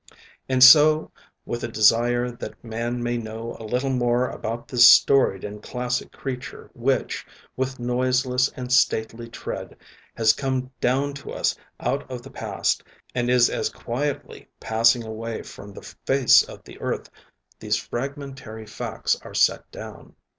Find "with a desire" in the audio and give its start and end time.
1.45-2.31